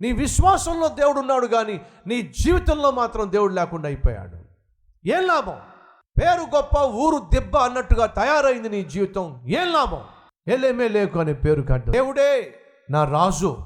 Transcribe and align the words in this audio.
నీ 0.00 0.12
విశ్వాసంలో 0.12 0.88
దేవుడు 0.88 1.20
ఉన్నాడు 1.20 1.46
కానీ 1.46 1.80
నీ 2.06 2.22
జీవితంలో 2.22 2.90
మాత్రం 2.90 3.32
దేవుడు 3.32 3.52
లేకుండా 3.52 3.88
అయిపోయాడు. 3.88 4.36
ఏం 5.08 5.26
లాభం? 5.26 5.56
పేరు 6.22 6.56
గొప్ప 6.56 6.78
ఊరు 6.82 7.22
దెబ్బ 7.32 7.56
అన్నట్టుగా 7.56 8.06
తయారైంది 8.06 8.68
నీ 8.68 8.84
జీవితం. 8.84 9.40
ఏం 9.46 9.72
లాభం? 9.72 10.00
ఎలేమే 10.48 10.88
లేకు 10.88 11.20
అనే 11.20 11.32
పేరు 11.32 11.62
కట్టు 11.62 11.90
దేవుడే 11.90 12.54
నా 12.90 13.04
రాజు. 13.04 13.58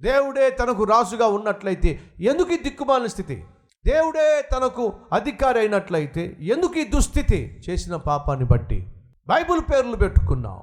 దేవుడే 0.00 0.50
తనకు 0.50 0.84
రాజుగా 0.84 1.26
ఉన్నట్లయితే 1.26 2.00
ఎందుకు 2.20 2.52
ఈ 2.52 2.56
దిక్కుమాలిన 2.56 3.06
స్థితి? 3.06 3.44
దేవుడే 3.86 4.48
తనకు 4.56 4.92
అధికారి 5.12 5.58
అయినట్లయితే 5.58 6.36
ఎందుకు 6.40 6.78
ఈ 6.78 6.84
దుస్థితి? 6.84 7.64
చేసిన 7.70 7.96
పాపాన్ని 7.96 8.44
బట్టి. 8.44 8.92
బైబిల్ 9.28 9.60
పేర్లు 9.60 9.96
పెట్టుకున్నావు. 9.96 10.62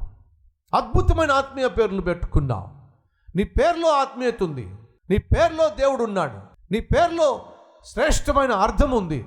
అద్భుతమైన 0.75 1.31
ఆత్మీయ 1.31 1.67
పేర్లు 1.67 2.01
పెట్టుకున్నావు. 2.01 2.67
నీ 3.37 3.43
పేర్లో 3.43 3.89
ఆత్మీయత 3.89 4.43
ఉంది. 4.43 4.75
నీ 5.09 5.17
పేరులో 5.17 5.69
దేవుడు 5.69 6.03
ఉన్నాడు 6.03 6.37
నీ 6.71 6.79
పేరులో 6.79 7.39
శ్రేష్టమైన 7.85 8.51
అర్థం 8.51 8.91
ఉంది. 8.91 9.25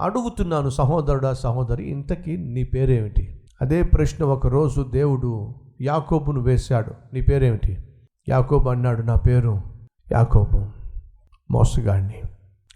అడుగుతున్నాను 0.00 0.70
సహోదరుడా 0.70 1.34
సహోదరి 1.34 1.90
ఇంతకీ 1.90 2.36
నీ 2.36 2.64
పేరేమిటి? 2.64 3.42
అదే 3.60 3.82
ప్రశ్న 3.82 4.24
ఒకరోజు 4.24 4.82
దేవుడు 4.82 5.54
యాకోబును 5.80 6.40
వేశాడు. 6.40 6.94
నీ 7.12 7.20
పేరేమిటి? 7.20 7.84
యాకోబు 8.28 8.68
అన్నాడు 8.68 9.02
నా 9.02 9.16
పేరు 9.16 9.62
యాకోబు 10.12 10.66
మోసగాడిని 11.50 12.22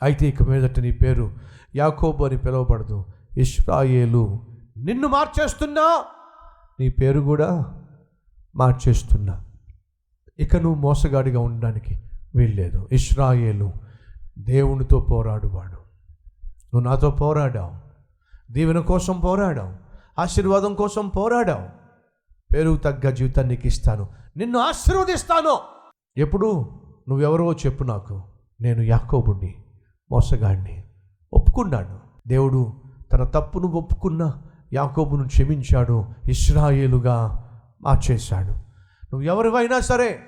అయితే 0.02 0.28
ఇక 0.28 0.42
మీదట 0.42 0.80
నీ 0.80 0.90
పేరు 0.90 1.32
యాకోబు 1.76 2.24
అని 2.24 2.38
పిలువబడదు. 2.38 3.04
ఇష్రాయేలు 3.38 4.40
నిన్ను 4.76 5.08
మార్చేస్తున్నా 5.08 6.04
నీ 6.80 6.88
పేరు 6.88 7.20
కూడా 7.20 7.64
మార్చేస్తున్నా. 8.56 9.44
ఇక 10.38 10.56
నువ్వు 10.56 10.80
మోసగాడిగా 10.80 11.40
ఉండడానికి 11.40 12.00
వీల్లేదు. 12.34 12.88
ఇష్రాయేలు 12.92 13.72
దేవునితో 14.38 15.00
పోరాడువాడు. 15.00 15.78
నువ్వు 16.46 16.80
నాతో 16.80 17.10
పోరాడావు. 17.10 17.88
దీవెన 18.52 18.78
కోసం 18.78 19.20
పోరాడావు. 19.20 19.74
ఆశీర్వాదం 20.20 20.74
కోసం 20.74 21.08
పోరాడావు. 21.08 21.68
పేరుకు 22.54 22.76
తగ్గ 22.76 23.10
జీవితాన్ని 23.10 23.54
నీకు 23.54 23.66
ఇస్తాను. 23.66 24.08
నిన్ను 24.36 24.58
ఆశీర్వదిస్తాను. 24.58 25.58
ఎప్పుడు? 26.16 26.80
నువ్వెవరో 27.08 27.52
చెప్పు 27.52 27.84
నాకు. 27.84 28.22
నేను 28.60 28.82
యాకోబుణ్ణి 28.82 29.64
మోసగాడిని 30.10 30.84
ఒప్పుకున్నాడు 31.32 31.98
దేవుడు 32.28 32.72
తన 33.12 33.24
తప్పును 33.24 33.66
ఒప్పుకున్న 33.68 34.42
యాకోబును 34.72 35.26
క్షమించాడు 35.26 36.06
ఇస్రాయేలుగా 36.28 37.44
మార్చేశాడు. 37.82 38.50
నువ్వు 38.50 39.22
ఎవరివైనా 39.22 39.80
సరే 39.80 40.18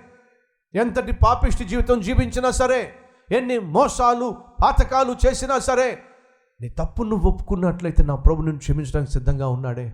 ఎంతటి 0.75 1.13
పాపిష్టి 1.13 1.65
జీవితం 1.65 2.01
జీవించినా 2.01 2.51
సరే 2.51 2.95
ఎన్ని 3.33 3.59
మోసాలు 3.59 4.35
పాతకాలు 4.65 5.17
చేసినా 5.27 5.59
సరే 5.59 5.99
నీ 6.61 6.69
తప్పు 6.69 7.03
నువ్వు 7.03 7.31
ఒప్పుకున్నట్లయితే 7.31 8.03
నా 8.03 8.15
ప్రభు 8.15 8.43
నిన్ను 8.43 8.59
క్షమించడానికి 8.59 9.13
సిద్ధంగా 9.13 9.49
ఉన్నాడే. 9.49 9.93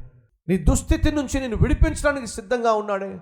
నీ 0.48 0.58
దుస్థితి 0.58 1.12
నుంచి 1.12 1.40
నేను 1.40 1.56
విడిపించడానికి 1.56 2.26
సిద్ధంగా 2.26 2.72
ఉన్నాడే. 2.72 3.18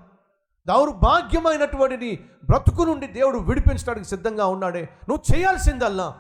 దౌర్భాగ్యమైనటువంటి 0.69 1.97
నీ 1.97 2.19
బ్రతుకు 2.45 2.83
నుండి 2.83 3.07
దేవుడు 3.07 3.39
విడిపించడానికి 3.39 4.09
సిద్ధంగా 4.09 4.47
ఉన్నాడే. 4.47 4.89
నువ్వు 5.09 5.37
చేయాల్సిందల్లా. 5.37 6.17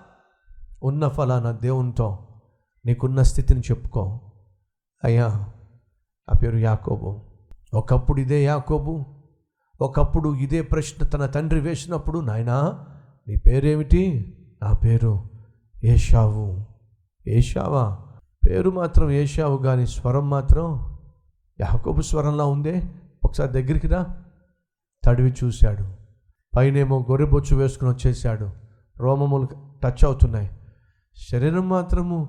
ఉన్న 0.83 1.09
ఫలానా 1.09 1.51
దేవునితో 1.51 2.29
నీకున్న 2.87 3.23
స్థితిని 3.23 3.61
చెప్పుకో. 3.61 4.33
అయ్యా 5.05 5.27
ఆ 6.35 6.39
పేరు 6.43 6.57
యాకోబు. 6.57 7.21
ఒకప్పుడు 7.75 8.21
ఇదే 8.21 8.45
యాకోబు. 8.45 9.14
ఒకప్పుడు 9.81 10.35
ఇదే 10.35 10.63
ప్రశ్న 10.63 11.07
తన 11.07 11.27
తండ్రి 11.27 11.61
వేసినప్పుడు 11.61 12.19
నాయనా 12.19 12.87
నీ 13.29 13.37
పేరేమిటి? 13.37 14.35
నా 14.63 14.73
పేరు 14.73 15.23
ఏషావు. 15.85 16.65
ఏషావా? 17.27 17.99
పేరు 18.49 18.71
మాత్రం 18.71 19.11
ఏషావు 19.11 19.57
కానీ 19.57 19.87
స్వరం 19.87 20.31
మాత్రం 20.31 20.99
యాకోబు 21.61 22.01
స్వరంలా 22.01 22.45
ఉందే. 22.45 22.83
ఒకసారి 23.25 23.53
దగ్గరికి 23.53 23.87
రా. 23.87 24.07
తడివి 25.05 25.35
చూశాడు. 25.45 25.87
పైనేమో 26.57 27.07
గొర్రెబొచ్చు 27.11 27.57
వేసుకుని 27.57 27.91
వచ్చేసాడు 27.91 28.51
రోమములు 28.99 29.49
టచ్ 29.85 30.05
అవుతున్నాయి. 30.05 30.51
శరీరం 31.31 31.69
మాత్రము 31.69 32.29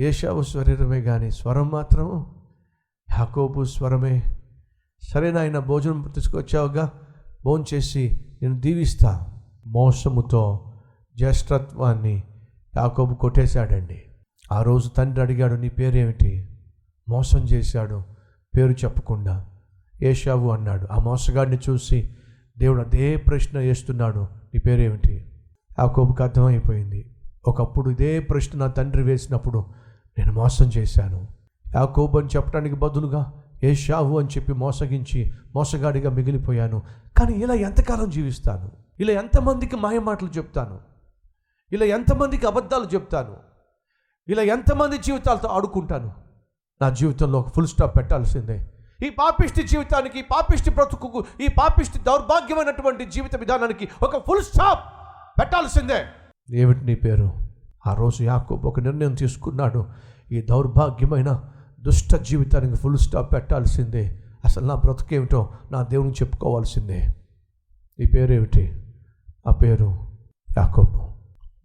ఏషావు 0.00 0.42
శరీరమే 0.42 1.02
కానీ 1.02 1.30
స్వరం 1.30 1.68
మాత్రము 1.68 2.46
యాకోబు 3.18 3.64
స్వరమే. 3.64 4.22
సరే 5.02 5.32
నాయన 5.32 5.58
భోజనం 5.58 6.12
తీసుకొచ్చావుగా. 6.14 6.92
భోజనం 7.44 7.64
చేసి 7.74 8.20
నేను 8.42 8.60
దీవిస్తా. 8.60 9.26
మోసముతో 9.66 10.72
జ్యేష్ఠత్వాన్ని 11.16 12.22
యాకోబు 12.76 13.14
కొట్టేశాడండి. 13.14 14.02
ఆ 14.52 14.62
రోజు 14.62 14.88
తండ్రి 14.88 15.22
అడిగాడు 15.22 15.54
నీ 15.54 15.68
పేరేమిటి? 15.68 16.48
మోసం 17.08 17.38
చేశాడు. 17.38 18.02
పేరు 18.56 18.72
చెప్పకుండా 18.72 19.46
ఏషావు 20.02 20.50
అన్నాడు. 20.50 20.88
ఆ 20.92 20.98
మోసగాడిని 20.98 21.58
చూసి 21.70 22.16
దేవుడు 22.58 22.82
అదే 22.82 23.16
ప్రశ్న 23.16 23.58
వేస్తున్నాడు 23.58 24.20
నీ 24.20 24.60
పేరేమిటి? 24.60 25.32
యాకోబుకి 25.78 26.22
అర్థమైపోయింది. 26.22 27.16
ఒకప్పుడు 27.48 27.90
ఇదే 27.90 28.20
ప్రశ్న 28.20 28.58
నా 28.58 28.66
తండ్రి 28.66 29.02
వేసినప్పుడు 29.02 29.64
నేను 30.18 30.32
మోసం 30.32 30.66
చేశాను. 30.66 31.28
యాకోబు 31.76 32.18
అని 32.18 32.28
చెప్పడానికి 32.36 32.76
బదులుగా 32.76 33.32
ఏషావు 33.62 34.18
అని 34.18 34.28
చెప్పి 34.28 34.52
మోసగించి 34.52 35.32
మోసగాడిగా 35.54 36.10
మిగిలిపోయాను. 36.10 36.82
కానీ 37.18 37.32
ఇలా 37.32 37.54
ఎంతకాలం 37.54 38.10
జీవిస్తాను? 38.10 38.72
ఇలా 39.00 39.12
ఎంతమందికి 39.12 39.76
మాయ 39.76 39.98
మాటలు 39.98 40.28
చెప్తాను? 40.28 40.80
ఇలా 41.72 41.86
ఎంతమందికి 41.86 42.46
అబద్ధాలు 42.46 42.84
చెప్తాను? 42.84 43.36
ఇలా 44.28 44.42
ఎంతమంది 44.42 44.98
జీవితాలతో 44.98 45.48
ఆడుకుంటాను? 45.48 46.12
నా 46.82 46.90
జీవితంలో 46.90 47.40
ఒక 47.40 47.54
ఫుల్ 47.54 47.66
స్టాప్ 47.66 47.96
పెట్టాల్సిందే. 47.96 48.70
ఈ 49.06 49.10
పాపిష్టి 49.10 49.62
జీవితానికి 49.62 50.18
ఈ 50.18 50.22
పాపిష్టి 50.22 50.70
బ్రతుకుకు 50.70 51.24
ఈ 51.40 51.48
పాపిష్టి 51.48 51.98
దౌర్భాగ్యమైనటువంటి 51.98 53.04
జీవిత 53.04 53.36
విధానానికి 53.36 53.88
ఒక 54.02 54.26
ఫుల్ 54.26 54.42
స్టాప్ 54.42 54.80
పెట్టాల్సిందే. 55.40 56.04
ఏమిటి 56.50 56.84
నీ 56.84 56.94
పేరు? 56.94 57.32
ఆ 57.86 57.94
రోజు 57.94 58.22
యాకోబు 58.22 58.68
ఒక 58.68 58.80
నిర్ణయం 58.80 59.14
తీసుకున్నాడు. 59.14 59.86
ఈ 60.32 60.42
దౌర్భాగ్యమైన 60.42 61.40
దుష్ట 61.86 62.14
జీవితానికి 62.14 62.76
ఫుల్ 62.76 62.98
స్టాప్ 62.98 63.34
పెట్టాల్సిందే. 63.34 64.22
అసలు 64.44 64.66
నా 64.66 64.74
బ్రతుకేమిటో 64.74 65.48
నా 65.70 65.82
దేవుని 65.82 66.10
చెప్పుకోవాల్సిందే. 66.10 67.14
నీ 68.00 68.06
పేరేమిటి? 68.06 68.82
ఆ 69.46 69.50
పేరు 69.50 69.98
యాకోబు. 70.58 70.98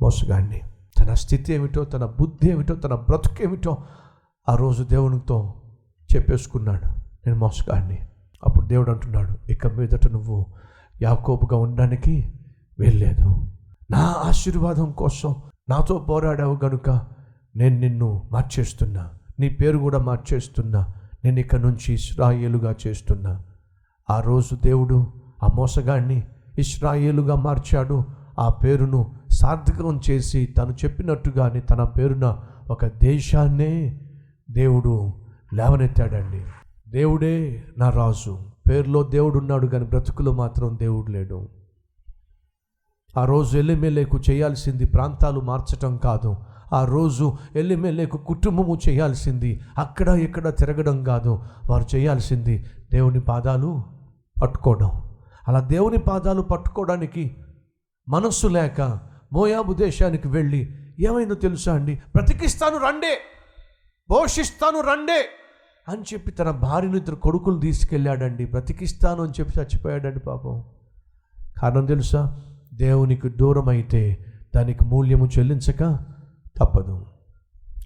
మోసగాడిని 0.01 0.61
తన 0.99 1.13
స్థితి 1.13 1.53
ఏమిటో 1.53 1.85
తన 1.85 2.05
బుద్ధి 2.05 2.49
ఏమిటో 2.49 2.75
తన 2.75 2.95
బ్రతుకేమిటో 2.95 3.77
ఆ 4.49 4.55
రోజు 4.55 4.83
దేవునితో 4.83 5.53
చెప్పేసుకున్నాడు. 6.15 6.85
నేను 7.25 7.35
మోసగాడిని 7.35 7.97
అప్పుడు 8.45 8.65
దేవుడు 8.65 8.91
అంటున్నాడు 8.91 9.51
ఇక 9.51 9.67
మీదట 9.67 10.07
నువ్వు 10.07 10.45
యాకోబుగా 11.01 11.57
ఉండడానికి 11.57 12.33
వెళ్ళలేదు 12.79 13.47
నా 13.91 13.99
ఆశీర్వాదం 13.99 14.91
కోసం 14.91 15.35
నాతో 15.69 15.97
పోరాడావు 15.97 16.59
గనుక 16.65 16.89
నేను 17.55 17.79
నిన్ను 17.79 18.29
మార్చేస్తున్నా. 18.31 19.09
నీ 19.41 19.49
పేరు 19.49 19.77
కూడా 19.77 19.97
మార్చేస్తున్నా. 19.97 20.87
నేను 21.25 21.39
ఇక 21.39 21.55
నుంచి 21.55 21.93
ఇస్రాయేలుగా 21.93 22.75
చేస్తున్నా. 22.87 23.43
ఆ 24.09 24.19
రోజు 24.19 24.55
దేవుడు 24.55 25.13
ఆ 25.43 25.47
మోసగాడిని 25.55 26.23
ఇస్రాయేలుగా 26.59 27.35
మార్చాడు. 27.35 28.03
ఆ 28.39 28.49
పేరును 28.49 29.11
సార్థకం 29.31 30.01
చేసి 30.09 30.45
తను 30.45 30.71
చెప్పినట్టుగానే 30.71 31.59
తన 31.59 31.83
పేరున 31.83 32.37
ఒక 32.69 32.85
దేశాన్నే 32.85 34.01
దేవుడు 34.51 35.13
లేవనెత్తాడండి. 35.53 36.45
దేవుడే 36.87 37.63
నా 37.77 37.89
రాజు. 37.89 38.39
పేరులో 38.69 39.03
దేవుడు 39.03 39.39
ఉన్నాడు 39.39 39.67
కానీ 39.67 39.85
బ్రతుకులో 39.85 40.31
మాత్రం 40.31 40.77
దేవుడు 40.79 41.11
లేడు. 41.11 41.49
ఆ 43.17 43.25
రోజు 43.25 43.57
ఎల్లెమెల్లేకు 43.57 44.19
చేయాల్సింది 44.29 44.85
ప్రాంతాలు 44.85 45.39
మార్చటం 45.39 45.97
కాదు. 45.97 46.35
ఆ 46.73 46.85
రోజు 46.85 47.37
ఎల్లిమెల్లేకు 47.55 48.17
కుటుంబము 48.17 48.79
చేయాల్సింది. 48.89 49.61
అక్కడ 49.77 50.09
ఇక్కడ 50.09 50.49
తిరగడం 50.49 51.03
కాదు. 51.03 51.43
వారు 51.69 51.95
చేయాల్సింది 51.95 52.65
దేవుని 52.91 53.19
పాదాలు 53.19 53.83
పట్టుకోవడం. 54.43 54.91
అలా 55.47 55.59
దేవుని 55.59 55.97
పాదాలు 55.97 56.41
పట్టుకోవడానికి 56.41 57.35
మనస్సు 58.09 58.47
లేక 58.47 58.99
మోయాబు 59.33 59.73
దేశానికి 59.73 60.27
వెళ్ళి 60.27 60.75
ఏమైందో 60.99 61.35
తెలుసా 61.35 61.73
అండి? 61.73 62.01
బ్రతికిస్తాను 62.15 62.77
రండే! 62.77 63.17
పోషిస్తాను 64.09 64.81
రండే! 64.81 65.25
అని 65.87 66.01
చెప్పి 66.01 66.31
తన 66.31 66.51
భార్యను 66.51 66.97
ఇద్దరు 66.97 67.15
కొడుకులు 67.15 67.59
తీసుకెళ్ళాడండి. 67.59 68.45
బ్రతికిస్తాను 68.45 69.23
అని 69.23 69.33
చెప్పి 69.39 69.59
చచ్చిపోయాడండి 69.59 70.19
పాపం. 70.19 70.63
కారణం 71.61 71.85
తెలుసా? 71.85 72.41
దేవునికి 72.73 73.29
దూరం 73.29 73.69
అయితే 73.69 74.25
దానికి 74.55 74.85
మూల్యము 74.85 75.29
చెల్లించక 75.39 75.83
తప్పదు. 76.59 77.05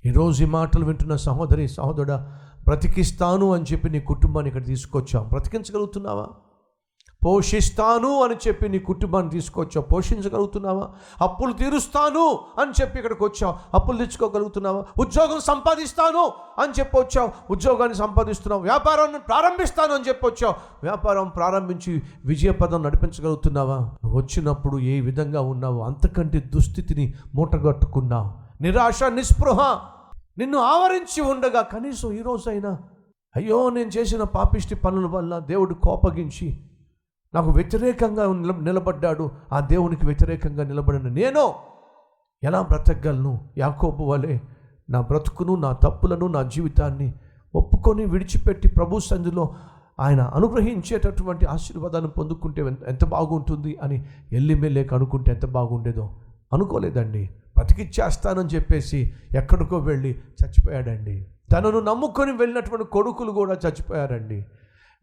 ఈరోజు 0.06 0.44
ఈ 0.44 0.47
మాటలు 0.47 0.85
వింటున్న 0.85 1.15
సహోదరి 1.15 1.67
సహోదరుడా 1.67 2.39
బ్రతికిస్తాను 2.65 3.53
అని 3.53 3.65
చెప్పి 3.71 3.89
నీ 3.89 4.00
కుటుంబాన్ని 4.00 4.47
ఇక్కడ 4.47 4.65
తీసుకొచ్చాం. 4.65 5.27
బ్రతికించగలుగుతున్నావా? 5.27 6.27
పోషిస్తాను 7.25 8.23
అని 8.23 8.35
చెప్పి 8.47 8.69
నీ 8.69 8.79
కుటుంబాన్ని 8.79 9.31
తీసుకొచ్చావు. 9.31 9.81
పోషించగలుగుతున్నావా? 9.81 10.89
అప్పులు 11.21 11.53
తీరుస్తాను 11.53 12.39
అని 12.62 12.71
చెప్పి 12.81 12.97
ఇక్కడికి 12.97 13.23
వచ్చావు. 13.23 13.56
అప్పులు 13.73 13.97
తెచ్చుకోగలుగుతున్నావా 13.97 14.85
ఉద్యోగం 15.00 15.39
సంపాదిస్తాను 15.39 16.31
అని 16.62 16.73
చెప్పి 16.79 17.00
వచ్చావు. 17.00 17.29
ఉద్యోగాన్ని 17.50 17.97
సంపాదిస్తున్నావు. 17.97 18.62
వ్యాపారాన్ని 18.62 19.19
ప్రారంభిస్తాను 19.19 19.94
అని 19.94 20.03
చెప్పి 20.07 20.27
వచ్చావు. 20.27 20.53
వ్యాపారం 20.83 21.29
ప్రారంభించి 21.29 22.01
విజయపదం 22.25 22.83
నడిపించగలుగుతున్నావా? 22.83 23.91
వచ్చినప్పుడు 24.06 24.79
ఏ 24.79 25.00
విధంగా 25.00 25.41
ఉన్నావు 25.41 25.81
అంతకంటే 25.81 26.39
దుస్థితిని 26.39 27.13
మూటగట్టుకున్నావు. 27.35 28.44
నిరాశ 28.61 29.03
నిస్పృహ 29.03 29.79
నిన్ను 30.37 30.57
ఆవరించి 30.57 31.21
ఉండగా 31.21 31.61
కనీసం 31.61 32.11
ఈరోజైనా 32.11 32.77
అయ్యో 33.35 33.69
నేను 33.69 33.89
చేసిన 33.89 34.23
పాపిష్టి 34.23 34.75
పనుల 34.75 35.05
వల్ల 35.05 35.39
దేవుడు 35.39 35.73
కోపగించి 35.73 36.57
నాకు 37.33 37.51
వ్యతిరేకంగా 37.51 38.33
నిల- 38.33 38.63
నిలబడ్డాడు. 38.63 39.31
ఆ 39.53 39.59
దేవునికి 39.59 40.05
వ్యతిరేకంగా 40.05 40.63
నిలబడిన 40.63 41.07
నేను 41.07 41.53
ఎలా 42.43 42.61
బ్రతకగలను? 42.61 43.49
యాకోబు 43.57 44.03
వలె 44.03 44.39
నా 44.89 45.01
బ్రతుకును 45.01 45.55
నా 45.55 45.71
తప్పులను 45.71 46.27
నా 46.27 46.41
జీవితాన్ని 46.41 47.13
ఒప్పుకొని 47.55 48.05
విడిచిపెట్టి 48.05 48.67
ప్రభు 48.67 48.99
సంధిలో 48.99 49.55
ఆయన 49.99 50.21
అనుగ్రహించేటటువంటి 50.21 51.45
ఆశీర్వాదాన్ని 51.45 52.11
పొందుకుంటే 52.11 52.61
ఎంత- 52.61 52.87
ఎంత 52.87 53.05
బాగుంటుంది 53.05 53.77
అని 53.83 54.05
ఎల్లిమెల్లేక 54.31 54.93
అనుకుంటే 54.93 55.31
ఎంత 55.31 55.45
బాగుండేదో 55.45 56.09
అనుకోలేదండి. 56.53 57.29
బతికిచ్చేస్తానని 57.57 58.49
చెప్పేసి 58.55 59.13
ఎక్కడికో 59.35 59.77
వెళ్ళి 59.77 60.09
చచ్చిపోయాడండి. 60.09 61.27
తనను 61.51 61.79
నమ్ముకొని 61.79 62.31
వెళ్ళినటువంటి 62.31 62.85
కొడుకులు 62.85 63.31
కూడా 63.31 63.53
చచ్చిపోయారండి. 63.53 64.45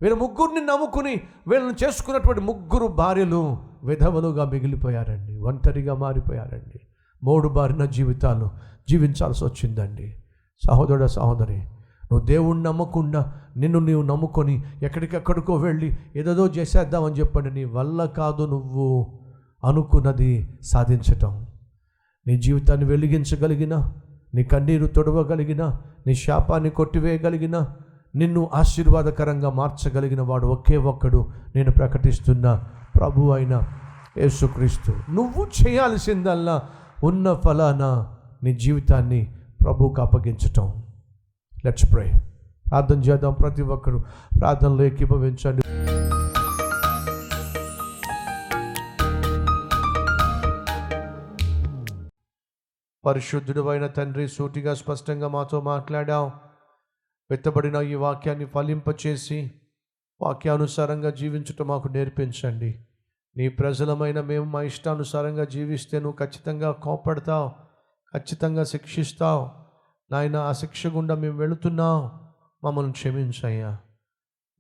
వీళ్ళ 0.03 0.17
ముగ్గురిని 0.17 0.67
నమ్ముకుని 0.67 1.21
వీళ్ళని 1.49 1.85
చేసుకున్నటువంటి 1.85 2.41
ముగ్గురు 2.41 2.87
భార్యలు 2.87 3.59
విధవలుగా 3.85 4.45
మిగిలిపోయారండి. 4.45 5.39
ఒంటరిగా 5.39 5.95
మారిపోయారండి. 5.95 6.81
మూడు 7.25 7.49
బారిన 7.49 7.85
జీవితాలు 7.85 8.51
జీవించాల్సి 8.89 9.45
వచ్చిందండి. 9.45 10.17
సహోదరుడ 10.67 11.05
సహోదరి 11.05 11.59
నువ్వు 12.13 12.27
దేవుణ్ణి 12.27 12.65
నమ్మకుండా 12.65 13.33
నిన్ను 13.57 13.79
నీవు 13.79 14.03
నమ్ముకొని 14.03 14.63
ఎక్కడికెక్కడికో 14.83 15.55
వెళ్ళి 15.55 15.97
ఏదేదో 16.17 16.47
చేసేద్దామని 16.47 17.15
చెప్పండి. 17.15 17.51
నీ 17.51 17.65
వల్ల 17.65 18.05
కాదు 18.05 18.47
నువ్వు 18.47 19.07
అనుకున్నది 19.65 20.59
సాధించటం. 20.63 21.47
నీ 22.27 22.39
జీవితాన్ని 22.39 22.85
వెలిగించగలిగిన 22.85 23.89
నీ 24.35 24.45
కన్నీరు 24.45 24.87
తొడవగలిగిన 24.87 25.77
నీ 26.07 26.15
శాపాన్ని 26.15 26.71
కొట్టివేయగలిగిన 26.71 27.67
నిన్ను 28.15 28.51
ఆశీర్వాదకరంగా 28.55 29.51
మార్చగలిగిన 29.51 30.21
వాడు 30.21 30.47
ఒకే 30.47 30.77
ఒక్కడు 30.77 31.27
నేను 31.57 31.71
ప్రకటిస్తున్న 31.71 32.65
ప్రభు 32.97 33.31
అయిన 33.31 33.61
యేసుక్రీస్తు. 34.19 34.93
నువ్వు 35.11 35.47
చేయాల్సిందల్లా 35.63 36.63
ఉన్న 37.05 37.35
ఫలాన 37.35 38.07
నీ 38.43 38.55
జీవితాన్ని 38.55 39.33
ప్రభువుకు 39.65 40.03
అప్పగించటం. 40.03 40.73
లెట్స్ 41.65 41.93
ప్రే 41.93 42.13
ప్రార్థన 42.71 42.99
చేద్దాం 42.99 43.33
ప్రతి 43.33 43.63
ఒక్కరు. 43.63 44.05
ప్రార్థనలో 44.41 44.85
ఏకీభవించండి 44.85 45.62
పరిశుద్ధుడు 53.05 53.69
అయిన 53.69 53.87
తండ్రి 53.87 54.29
సూటిగా 54.29 54.75
స్పష్టంగా 54.75 55.29
మాతో 55.29 55.61
మాట్లాడావు. 55.61 56.31
వెత్తబడిన 57.31 57.77
ఈ 57.77 57.95
వాక్యాన్ని 57.95 58.45
ఫలింపచేసి 58.45 59.51
వాక్యానుసారంగా 60.21 61.11
జీవించటం 61.11 61.67
మాకు 61.67 61.89
నేర్పించండి. 61.89 62.87
నీ 63.37 63.49
ప్రజలమైన 63.49 64.21
మేము 64.21 64.45
మా 64.45 64.63
ఇష్టానుసారంగా 64.63 65.45
జీవిస్తే 65.45 66.01
నువ్వు 66.01 66.17
ఖచ్చితంగా 66.19 66.71
కోపడతావు 66.71 67.49
ఖచ్చితంగా 68.17 68.65
శిక్షిస్తావు. 68.65 69.51
నాయన 70.11 70.37
ఆ 70.37 70.53
శిక్ష 70.53 70.87
గుండా 70.87 71.15
మేము 71.15 71.39
వెళుతున్నాం 71.39 72.21
మమ్మల్ని 72.65 72.93
క్షమించయ్యా. 72.93 73.79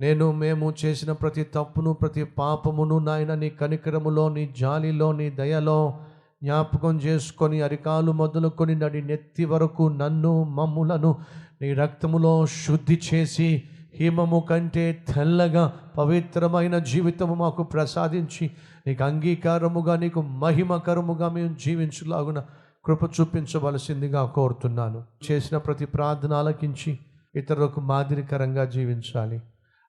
నేను 0.00 0.32
మేము 0.32 0.74
చేసిన 0.84 1.12
ప్రతి 1.12 1.44
తప్పును 1.44 1.92
ప్రతి 1.92 2.24
పాపమును 2.24 2.98
నాయన 2.98 3.34
నీ 3.34 3.50
కనికరములో 3.50 4.28
నీ 4.28 4.54
జాలిలో 4.58 5.12
నీ 5.12 5.30
దయలో 5.30 6.04
జ్ఞాపకం 6.42 6.96
చేసుకొని 6.96 7.62
అరికాలు 7.62 8.12
మొదలుకొని 8.12 8.74
నడి 8.74 9.02
నెత్తి 9.02 9.44
వరకు 9.44 9.88
నన్ను 9.88 10.44
మమ్ములను 10.44 11.16
నీ 11.62 11.74
రక్తములో 11.74 12.46
శుద్ధి 12.46 13.00
చేసి 13.14 13.62
హిమము 13.94 14.44
కంటే 14.50 15.04
తెల్లగా 15.14 15.72
పవిత్రమైన 15.98 16.78
జీవితము 16.78 17.34
మాకు 17.34 17.62
ప్రసాదించి 17.62 18.50
నీకు 18.86 19.04
అంగీకారముగా 19.04 19.96
నీకు 19.96 20.22
మహిమకరముగా 20.22 21.28
మేము 21.28 21.56
జీవించలాగున 21.64 22.42
కృప 22.84 23.04
చూపించవలసిందిగా 23.04 24.26
కోరుతున్నాను. 24.26 25.04
చేసిన 25.30 25.56
ప్రతి 25.56 25.84
ప్రార్థన 25.84 26.32
ఆలకించి 26.32 26.98
ఇతరులకు 27.34 27.80
మాదిరికరంగా 27.80 28.64
జీవించాలి. 28.64 29.40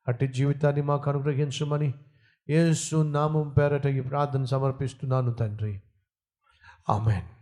అట్టి 0.07 0.27
జీవితాన్ని 0.27 0.81
మాకు 0.81 1.09
అనుగ్రహించమని 1.09 1.93
ఏసు 2.49 2.95
నామం 2.95 3.49
పేరట 3.49 3.85
ఈ 3.85 3.99
ప్రార్థన 3.99 4.43
సమర్పిస్తున్నాను 4.45 5.33
తండ్రి. 5.33 5.81
Amen. 6.87 7.32